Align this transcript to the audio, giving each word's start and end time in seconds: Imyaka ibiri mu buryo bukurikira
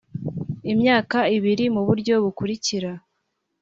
Imyaka 0.73 1.17
ibiri 1.37 1.65
mu 1.75 1.81
buryo 1.87 2.13
bukurikira 2.23 2.91